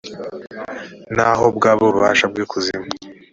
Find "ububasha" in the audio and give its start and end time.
1.85-2.25